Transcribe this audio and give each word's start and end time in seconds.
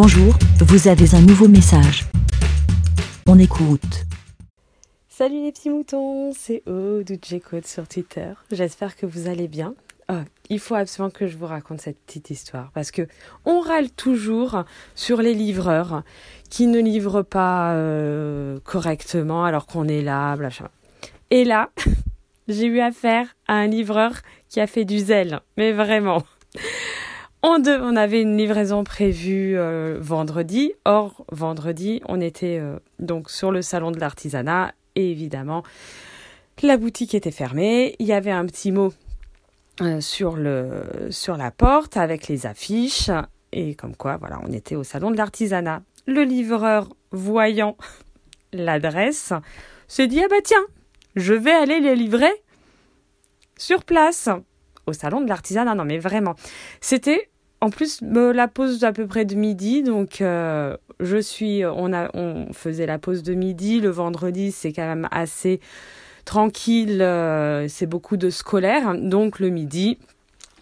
Bonjour, 0.00 0.32
vous 0.60 0.86
avez 0.86 1.12
un 1.16 1.20
nouveau 1.22 1.48
message. 1.48 2.04
On 3.26 3.36
écoute. 3.36 4.04
Salut 5.08 5.42
les 5.42 5.50
petits 5.50 5.70
moutons, 5.70 6.32
c'est 6.32 6.62
Aude 6.68 7.10
ou 7.10 7.66
sur 7.66 7.88
Twitter. 7.88 8.30
J'espère 8.52 8.94
que 8.94 9.06
vous 9.06 9.26
allez 9.26 9.48
bien. 9.48 9.74
Oh, 10.08 10.20
il 10.50 10.60
faut 10.60 10.76
absolument 10.76 11.10
que 11.10 11.26
je 11.26 11.36
vous 11.36 11.46
raconte 11.46 11.80
cette 11.80 11.98
petite 11.98 12.30
histoire 12.30 12.70
parce 12.74 12.92
que 12.92 13.08
on 13.44 13.58
râle 13.58 13.90
toujours 13.90 14.62
sur 14.94 15.20
les 15.20 15.34
livreurs 15.34 16.04
qui 16.48 16.68
ne 16.68 16.78
livrent 16.78 17.24
pas 17.24 17.72
euh, 17.72 18.60
correctement 18.62 19.44
alors 19.44 19.66
qu'on 19.66 19.88
est 19.88 20.02
là, 20.02 20.36
Et 21.32 21.44
là, 21.44 21.70
j'ai 22.46 22.66
eu 22.66 22.78
affaire 22.78 23.34
à 23.48 23.54
un 23.54 23.66
livreur 23.66 24.12
qui 24.48 24.60
a 24.60 24.68
fait 24.68 24.84
du 24.84 25.00
zèle, 25.00 25.40
mais 25.56 25.72
vraiment. 25.72 26.22
On, 27.42 27.62
on 27.66 27.94
avait 27.94 28.22
une 28.22 28.36
livraison 28.36 28.82
prévue 28.82 29.56
euh, 29.56 29.98
vendredi. 30.00 30.72
Or, 30.84 31.24
vendredi, 31.30 32.02
on 32.06 32.20
était 32.20 32.58
euh, 32.58 32.78
donc 32.98 33.30
sur 33.30 33.52
le 33.52 33.62
salon 33.62 33.92
de 33.92 34.00
l'artisanat 34.00 34.74
et 34.96 35.10
évidemment, 35.12 35.62
la 36.62 36.76
boutique 36.76 37.14
était 37.14 37.30
fermée. 37.30 37.94
Il 38.00 38.06
y 38.06 38.12
avait 38.12 38.32
un 38.32 38.44
petit 38.44 38.72
mot 38.72 38.92
euh, 39.80 40.00
sur, 40.00 40.36
sur 41.10 41.36
la 41.36 41.50
porte 41.52 41.96
avec 41.96 42.26
les 42.26 42.46
affiches 42.46 43.10
et 43.52 43.76
comme 43.76 43.94
quoi, 43.94 44.16
voilà, 44.16 44.40
on 44.44 44.52
était 44.52 44.74
au 44.74 44.82
salon 44.82 45.12
de 45.12 45.16
l'artisanat. 45.16 45.82
Le 46.06 46.24
livreur, 46.24 46.88
voyant 47.12 47.76
l'adresse, 48.52 49.32
s'est 49.86 50.08
dit 50.08 50.20
ah 50.24 50.28
bah 50.28 50.42
tiens, 50.42 50.66
je 51.14 51.34
vais 51.34 51.52
aller 51.52 51.78
les 51.78 51.94
livrer 51.94 52.32
sur 53.56 53.84
place 53.84 54.28
au 54.88 54.92
salon 54.92 55.20
de 55.20 55.28
l'artisanat. 55.28 55.74
Non 55.74 55.84
mais 55.84 55.98
vraiment, 55.98 56.34
c'était 56.80 57.28
en 57.60 57.70
plus 57.70 58.00
la 58.02 58.48
pause 58.48 58.80
d'à 58.80 58.92
peu 58.92 59.06
près 59.06 59.24
de 59.24 59.34
midi, 59.34 59.82
donc 59.82 60.20
euh, 60.20 60.76
je 61.00 61.16
suis, 61.18 61.64
on 61.64 61.92
a, 61.92 62.08
on 62.14 62.52
faisait 62.52 62.86
la 62.86 62.98
pause 62.98 63.22
de 63.22 63.34
midi 63.34 63.80
le 63.80 63.90
vendredi, 63.90 64.52
c'est 64.52 64.72
quand 64.72 64.86
même 64.86 65.08
assez 65.10 65.60
tranquille, 66.24 67.02
euh, 67.02 67.66
c'est 67.68 67.86
beaucoup 67.86 68.16
de 68.16 68.30
scolaire, 68.30 68.94
donc 68.94 69.40
le 69.40 69.48
midi. 69.48 69.98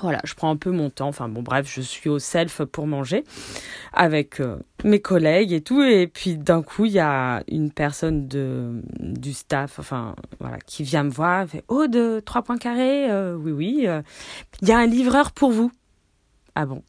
Voilà, 0.00 0.20
je 0.24 0.34
prends 0.34 0.50
un 0.50 0.56
peu 0.56 0.70
mon 0.70 0.90
temps. 0.90 1.08
Enfin 1.08 1.28
bon, 1.28 1.42
bref, 1.42 1.70
je 1.72 1.80
suis 1.80 2.08
au 2.08 2.18
self 2.18 2.64
pour 2.64 2.86
manger 2.86 3.24
avec 3.92 4.40
euh, 4.40 4.58
mes 4.84 5.00
collègues 5.00 5.52
et 5.52 5.60
tout. 5.60 5.82
Et 5.82 6.06
puis 6.06 6.36
d'un 6.36 6.62
coup, 6.62 6.86
il 6.86 6.92
y 6.92 7.00
a 7.00 7.42
une 7.48 7.70
personne 7.70 8.26
de 8.26 8.82
du 8.98 9.32
staff, 9.32 9.78
enfin 9.78 10.16
voilà, 10.40 10.58
qui 10.58 10.82
vient 10.82 11.04
me 11.04 11.10
voir, 11.10 11.46
fait 11.46 11.64
oh 11.68 11.86
de 11.86 12.20
trois 12.24 12.42
points 12.42 12.58
carrés, 12.58 13.08
oui 13.34 13.52
oui, 13.52 13.86
il 14.62 14.68
y 14.68 14.72
a 14.72 14.78
un 14.78 14.86
livreur 14.86 15.32
pour 15.32 15.52
vous. 15.52 15.70
Ah 16.54 16.66
bon? 16.66 16.82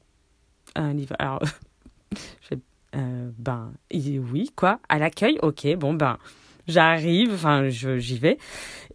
Un 0.75 0.93
livre. 0.93 1.15
Alors, 1.19 1.41
euh, 2.95 3.31
ben, 3.37 3.73
oui, 3.91 4.51
quoi, 4.55 4.79
à 4.89 4.99
l'accueil, 4.99 5.39
ok, 5.41 5.75
bon, 5.77 5.93
ben, 5.93 6.17
j'arrive, 6.67 7.33
enfin, 7.33 7.69
j'y 7.69 8.17
vais. 8.17 8.37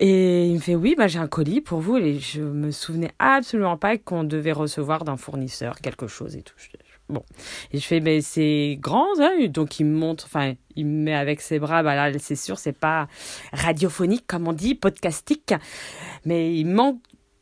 Et 0.00 0.46
il 0.46 0.54
me 0.54 0.60
fait, 0.60 0.74
oui, 0.74 0.94
ben, 0.96 1.08
j'ai 1.08 1.18
un 1.18 1.28
colis 1.28 1.60
pour 1.60 1.80
vous. 1.80 1.96
Et 1.96 2.18
je 2.18 2.40
me 2.40 2.70
souvenais 2.70 3.10
absolument 3.18 3.76
pas 3.76 3.98
qu'on 3.98 4.24
devait 4.24 4.52
recevoir 4.52 5.04
d'un 5.04 5.16
fournisseur 5.16 5.80
quelque 5.80 6.06
chose 6.06 6.36
et 6.36 6.42
tout. 6.42 6.54
Bon. 7.08 7.22
Et 7.72 7.78
je 7.78 7.86
fais, 7.86 8.00
mais 8.00 8.20
c'est 8.20 8.76
grand, 8.80 9.18
hein 9.18 9.46
donc 9.48 9.80
il 9.80 9.86
me 9.86 9.96
montre, 9.96 10.26
enfin, 10.26 10.52
il 10.76 10.84
me 10.84 11.04
met 11.04 11.14
avec 11.14 11.40
ses 11.40 11.58
bras, 11.58 11.82
bah 11.82 11.94
là, 11.94 12.12
c'est 12.18 12.36
sûr, 12.36 12.58
c'est 12.58 12.78
pas 12.78 13.08
radiophonique, 13.54 14.26
comme 14.26 14.46
on 14.46 14.52
dit, 14.52 14.74
podcastique, 14.74 15.54
mais 16.26 16.54
il 16.54 16.66
manque 16.66 16.98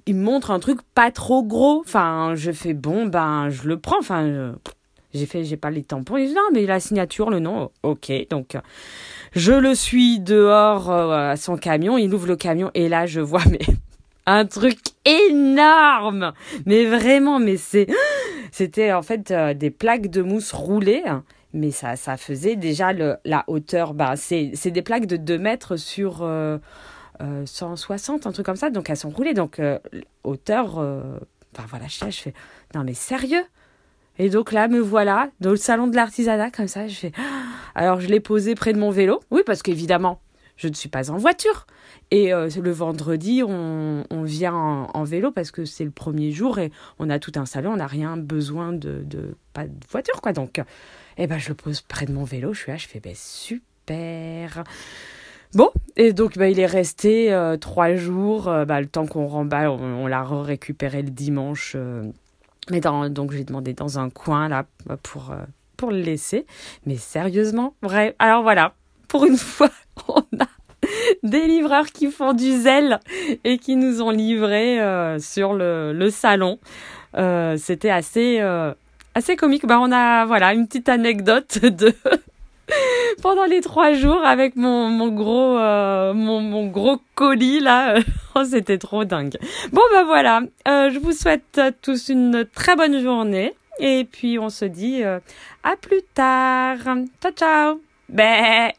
il 0.06 0.14
me 0.14 0.22
montre 0.22 0.52
un 0.52 0.60
truc 0.60 0.80
pas 0.94 1.10
trop 1.10 1.42
gros. 1.42 1.80
Enfin, 1.80 2.34
je 2.36 2.52
fais 2.52 2.74
bon, 2.74 3.06
ben, 3.06 3.50
je 3.50 3.69
le 3.69 3.78
prends. 3.78 3.98
Enfin, 3.98 4.54
j'ai 5.12 5.27
fait, 5.27 5.44
j'ai 5.44 5.56
pas 5.56 5.70
les 5.70 5.82
tampons. 5.82 6.16
Il 6.16 6.28
dit 6.28 6.34
non, 6.34 6.48
mais 6.52 6.64
la 6.64 6.80
signature, 6.80 7.28
le 7.28 7.41
nom, 7.41 7.70
ok. 7.82 8.12
Donc, 8.30 8.56
je 9.36 9.52
le 9.52 9.74
suis 9.74 10.18
dehors 10.18 10.91
euh, 10.91 11.30
à 11.30 11.36
son 11.36 11.56
camion. 11.56 11.98
Il 11.98 12.12
ouvre 12.14 12.26
le 12.26 12.36
camion 12.36 12.70
et 12.74 12.88
là, 12.88 13.06
je 13.06 13.20
vois, 13.20 13.42
mais 13.50 13.60
un 14.26 14.47
truc 14.47 14.78
énorme. 15.04 16.32
Mais 16.64 16.86
vraiment, 16.86 17.38
mais 17.38 17.56
c'était 18.50 18.92
en 18.92 19.02
fait 19.02 19.30
euh, 19.30 19.54
des 19.54 19.70
plaques 19.70 20.08
de 20.08 20.22
mousse 20.22 20.52
roulées. 20.52 21.04
Mais 21.52 21.70
ça, 21.70 21.96
ça 21.96 22.16
faisait 22.16 22.56
déjà 22.56 22.92
la 22.92 23.44
hauteur. 23.46 23.94
Bah, 23.94 24.14
c'est, 24.16 24.50
des 24.66 24.82
plaques 24.82 25.06
de 25.06 25.16
2 25.16 25.38
mètres 25.38 25.76
sur. 25.76 26.25
Euh, 27.20 27.46
160, 27.46 28.26
euh, 28.26 28.28
un 28.28 28.32
truc 28.32 28.44
comme 28.44 28.56
ça. 28.56 28.70
Donc 28.70 28.91
elles 28.91 28.96
sont 28.96 29.10
roulées. 29.10 29.34
Donc 29.34 29.58
euh, 29.58 29.78
hauteur, 30.25 30.76
enfin 30.76 31.66
voilà, 31.69 31.86
je, 31.88 32.10
je 32.10 32.20
fais, 32.20 32.34
non 32.75 32.84
mais 32.84 32.94
sérieux? 32.94 33.44
Et 34.19 34.31
donc 34.31 34.53
là, 34.53 34.69
me 34.69 34.81
voilà 34.81 35.31
dans 35.41 35.50
le 35.50 35.56
salon 35.56 35.87
de 35.87 35.97
l'artisanat 35.97 36.50
comme 36.50 36.69
ça. 36.69 36.88
Fais, 36.88 37.12
alors 37.75 38.00
je 38.00 38.09
l'ai 38.09 38.21
posé 38.21 38.54
près 38.54 38.72
de 38.72 38.78
mon 38.78 38.91
vélo. 38.91 39.21
Oui, 39.31 39.43
parce 39.44 39.62
qu'évidemment, 39.62 40.21
je 40.56 40.69
ne 40.69 40.75
suis 40.75 40.88
pas 40.88 41.10
en 41.10 41.16
voiture. 41.16 41.66
Et 42.10 42.31
le 42.31 42.71
vendredi, 42.71 43.43
on, 43.43 44.05
vient 44.22 44.55
en, 44.55 45.05
vélo 45.05 45.32
parce 45.32 45.50
que 45.50 45.65
c'est 45.65 45.84
le 45.84 45.91
premier 45.91 46.31
jour 46.31 46.59
et 46.60 46.71
on 47.00 47.10
a 47.10 47.19
tout 47.19 47.32
un 47.34 47.47
salon, 47.47 47.72
on 47.72 47.76
n'a 47.76 47.88
rien 47.88 48.16
besoin 48.16 48.72
de, 48.72 49.05
pas 49.53 49.66
de 49.66 49.72
voiture, 49.91 50.21
quoi. 50.21 50.32
Donc, 50.32 50.62
eh 51.19 51.26
ben, 51.26 51.38
je 51.38 51.49
le 51.49 51.55
pose 51.55 51.81
près 51.81 52.06
de 52.06 52.12
mon 52.12 52.25
vélo, 52.25 52.53
je 52.53 52.60
suis 52.60 52.71
là, 52.71 52.78
je 52.78 52.87
fais, 52.87 53.00
ben, 53.00 53.15
super. 53.15 54.62
Bon, 55.55 55.71
et 55.97 56.12
donc 56.12 56.37
bah, 56.37 56.49
il 56.49 56.60
est 56.60 56.66
resté 56.66 57.32
euh, 57.32 57.56
trois 57.56 57.94
jours, 57.94 58.49
euh, 58.49 58.65
bah, 58.65 58.81
le 58.81 58.87
temps 58.87 59.06
qu'on 59.06 59.26
remballe, 59.26 59.69
on, 59.69 60.06
l'a 60.06 60.22
récupéré 60.22 61.03
le 61.03 61.10
dimanche. 61.10 61.76
Euh, 62.69 62.72
mais 62.72 62.81
dans, 62.81 63.09
donc 63.09 63.32
j'ai 63.32 63.44
demandé 63.44 63.72
dans 63.72 63.99
un 63.99 64.10
coin 64.10 64.49
là 64.49 64.66
pour, 65.03 65.34
pour 65.77 65.91
le 65.91 66.00
laisser. 66.00 66.47
Mais 66.84 66.97
sérieusement, 66.97 67.75
vrai. 67.82 68.15
Alors 68.19 68.43
voilà, 68.43 68.75
pour 69.09 69.25
une 69.25 69.37
fois, 69.38 69.71
on 70.09 70.21
a 70.41 70.47
des 71.22 71.47
livreurs 71.47 71.87
qui 71.87 72.10
font 72.10 72.32
du 72.32 72.53
zèle 72.53 73.00
et 73.44 73.59
qui 73.59 73.76
nous 73.76 74.03
ont 74.03 74.10
livré 74.10 74.78
sur 75.19 75.55
le, 75.55 75.93
le 75.93 76.10
salon. 76.10 76.59
C'était 77.56 77.91
assez, 77.91 78.41
assez 79.15 79.37
comique. 79.37 79.66
Bah, 79.66 79.78
on 79.81 79.91
a 79.91 80.26
voilà 80.26 80.55
une 80.55 80.66
petite 80.66 80.88
anecdote 80.88 81.59
de 81.62 81.94
pendant 83.22 83.44
les 83.44 83.60
trois 83.60 83.93
jours 83.93 84.25
avec 84.25 84.56
mon, 84.56 84.88
mon 84.88 85.09
gros 85.09 85.59
euh, 85.59 86.15
mon, 86.15 86.41
mon, 86.41 86.66
gros 86.66 86.99
colis 87.15 87.60
là. 87.60 87.99
oh, 88.34 88.44
c'était 88.44 88.78
trop 88.78 89.04
dingue. 89.04 89.37
Bon 89.72 89.82
bah 89.93 90.04
voilà, 90.04 90.43
euh, 90.69 90.91
je 90.91 90.99
vous 90.99 91.12
souhaite 91.12 91.60
tous 91.82 92.09
une 92.09 92.47
très 92.55 92.76
bonne 92.76 93.00
journée 93.00 93.55
et 93.78 94.05
puis 94.10 94.38
on 94.38 94.49
se 94.49 94.65
dit 94.65 95.03
euh, 95.03 95.21
à 95.62 95.76
plus 95.76 96.03
tard. 96.15 96.78
Ciao 97.22 97.32
ciao. 97.32 97.81
Bé. 98.09 98.72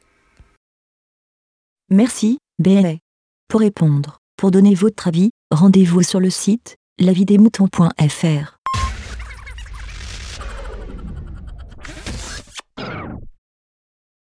Merci, 1.89 2.37
Bé. 2.59 2.99
Pour 3.47 3.61
répondre, 3.61 4.19
pour 4.35 4.51
donner 4.51 4.73
votre 4.73 5.07
avis, 5.07 5.29
rendez-vous 5.51 6.03
sur 6.03 6.19
le 6.19 6.29
site 6.29 6.75
lavidemouton.fr. 6.99 8.56